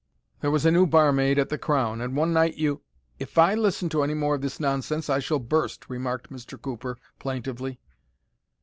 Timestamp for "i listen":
3.37-3.87